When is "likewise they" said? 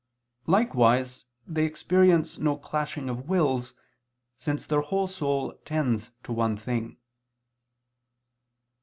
0.47-1.63